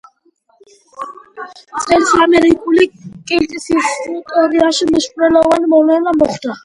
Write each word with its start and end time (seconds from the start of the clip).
წელს, 1.83 2.13
ამერიკული 2.25 2.87
კილტის 3.33 3.69
ისტორიაში 3.77 4.89
მნიშვნელოვანი 4.91 5.71
მოვლენა 5.75 6.17
მოხდა. 6.23 6.59